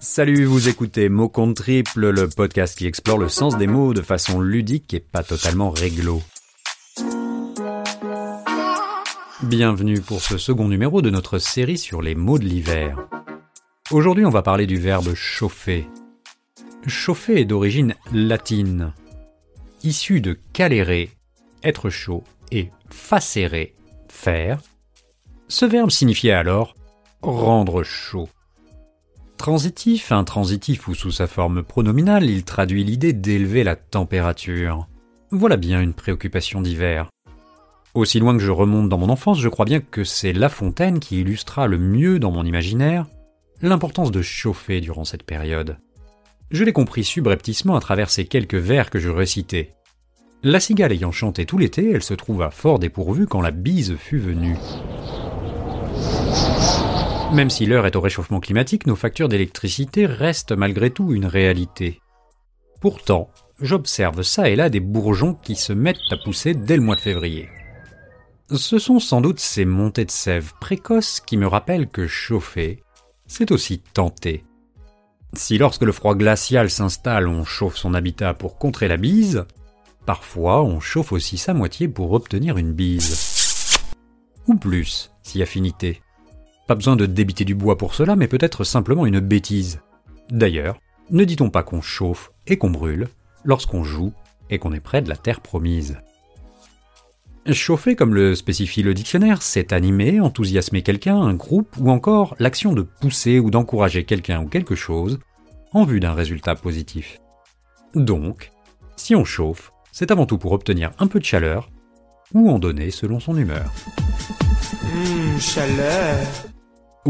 [0.00, 4.00] Salut, vous écoutez Mot contre triple, le podcast qui explore le sens des mots de
[4.00, 6.22] façon ludique et pas totalement réglo.
[9.42, 13.08] Bienvenue pour ce second numéro de notre série sur les mots de l'hiver.
[13.90, 15.88] Aujourd'hui, on va parler du verbe chauffer.
[16.86, 18.92] Chauffer est d'origine latine.
[19.82, 21.08] Issu de calere,
[21.64, 22.22] être chaud,
[22.52, 23.72] et facere,
[24.08, 24.60] faire,
[25.48, 26.74] ce verbe signifiait alors
[27.20, 28.28] rendre chaud.
[29.38, 34.88] Transitif, intransitif ou sous sa forme pronominale, il traduit l'idée d'élever la température.
[35.30, 37.08] Voilà bien une préoccupation d'hiver.
[37.94, 40.98] Aussi loin que je remonte dans mon enfance, je crois bien que c'est La Fontaine
[40.98, 43.06] qui illustra le mieux dans mon imaginaire
[43.62, 45.78] l'importance de chauffer durant cette période.
[46.50, 49.74] Je l'ai compris subrepticement à travers ces quelques vers que je récitais.
[50.42, 54.18] La cigale ayant chanté tout l'été, elle se trouva fort dépourvue quand la bise fut
[54.18, 54.56] venue.
[57.32, 62.00] Même si l'heure est au réchauffement climatique, nos factures d'électricité restent malgré tout une réalité.
[62.80, 63.30] Pourtant,
[63.60, 67.02] j'observe ça et là des bourgeons qui se mettent à pousser dès le mois de
[67.02, 67.50] février.
[68.50, 72.82] Ce sont sans doute ces montées de sève précoces qui me rappellent que chauffer,
[73.26, 74.44] c'est aussi tenter.
[75.34, 79.44] Si lorsque le froid glacial s'installe, on chauffe son habitat pour contrer la bise,
[80.06, 83.76] parfois on chauffe aussi sa moitié pour obtenir une bise.
[84.46, 86.00] Ou plus, si affinité.
[86.68, 89.80] Pas besoin de débiter du bois pour cela, mais peut-être simplement une bêtise.
[90.30, 90.78] D'ailleurs,
[91.10, 93.08] ne dit-on pas qu'on chauffe et qu'on brûle
[93.42, 94.12] lorsqu'on joue
[94.50, 95.96] et qu'on est près de la terre promise
[97.50, 102.74] Chauffer, comme le spécifie le dictionnaire, c'est animer, enthousiasmer quelqu'un, un groupe, ou encore l'action
[102.74, 105.20] de pousser ou d'encourager quelqu'un ou quelque chose
[105.72, 107.18] en vue d'un résultat positif.
[107.94, 108.52] Donc,
[108.96, 111.70] si on chauffe, c'est avant tout pour obtenir un peu de chaleur
[112.34, 113.72] ou en donner selon son humeur.
[114.84, 116.18] Hum, chaleur.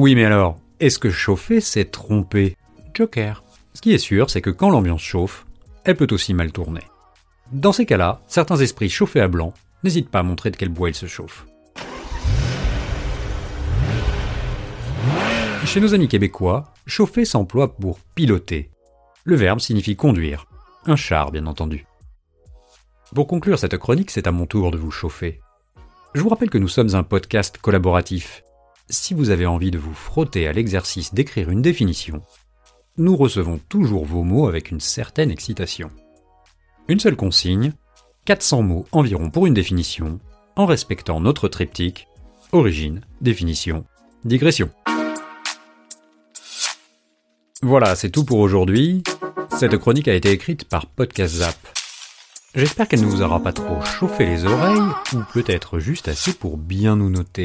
[0.00, 2.56] Oui, mais alors, est-ce que chauffer, c'est tromper
[2.94, 3.42] Joker.
[3.74, 5.44] Ce qui est sûr, c'est que quand l'ambiance chauffe,
[5.84, 6.84] elle peut aussi mal tourner.
[7.50, 9.52] Dans ces cas-là, certains esprits chauffés à blanc
[9.82, 11.46] n'hésitent pas à montrer de quel bois ils se chauffent.
[15.64, 18.70] Chez nos amis québécois, chauffer s'emploie pour piloter.
[19.24, 20.46] Le verbe signifie conduire.
[20.86, 21.86] Un char, bien entendu.
[23.16, 25.40] Pour conclure cette chronique, c'est à mon tour de vous chauffer.
[26.14, 28.44] Je vous rappelle que nous sommes un podcast collaboratif
[28.90, 32.22] si vous avez envie de vous frotter à l'exercice d'écrire une définition,
[32.96, 35.90] nous recevons toujours vos mots avec une certaine excitation.
[36.88, 37.72] Une seule consigne,
[38.24, 40.18] 400 mots environ pour une définition,
[40.56, 42.08] en respectant notre triptyque
[42.52, 43.84] origine, définition,
[44.24, 44.70] digression.
[47.62, 49.02] Voilà, c'est tout pour aujourd'hui.
[49.58, 51.56] Cette chronique a été écrite par Podcast Zap.
[52.54, 54.80] J'espère qu'elle ne vous aura pas trop chauffé les oreilles,
[55.12, 57.44] ou peut-être juste assez pour bien nous noter.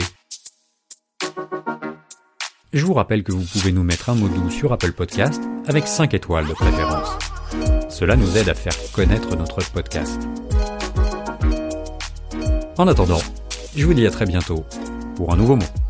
[2.73, 5.87] Je vous rappelle que vous pouvez nous mettre un mot doux sur Apple Podcast avec
[5.87, 7.07] 5 étoiles de préférence.
[7.87, 10.19] Cela nous aide à faire connaître notre podcast.
[12.79, 13.21] En attendant,
[13.75, 14.65] je vous dis à très bientôt
[15.15, 15.82] pour un nouveau mot.